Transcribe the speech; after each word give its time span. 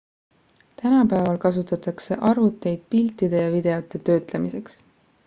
tänapäeval 0.83 1.37
kasutatake 1.43 2.17
arvuteid 2.29 2.83
piltide 2.95 3.43
ja 3.43 3.51
videote 3.57 3.97
töötlemiseks 4.07 4.83